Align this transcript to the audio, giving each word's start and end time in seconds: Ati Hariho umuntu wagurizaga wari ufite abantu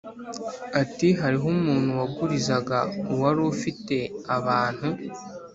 Ati 0.81 1.07
Hariho 1.21 1.47
umuntu 1.57 1.89
wagurizaga 1.99 2.77
wari 3.21 3.41
ufite 3.53 3.97
abantu 4.37 4.87